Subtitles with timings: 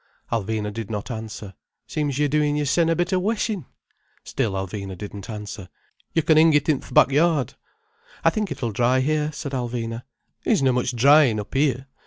[0.31, 1.53] Alvina did not answer.
[1.85, 3.67] "Seems yer doin' yersen a bit o' weshin'."
[4.23, 5.69] Still Alvina didn't answer.
[6.13, 7.53] "Yo' can 'ing it i' th' back yard."
[8.23, 10.01] "I think it'll dry here," said Alvina.
[10.43, 11.85] "Isna much dryin' up here.